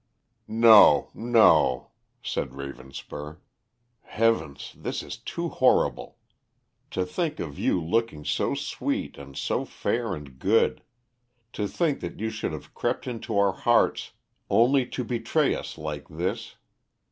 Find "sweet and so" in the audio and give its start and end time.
8.55-9.63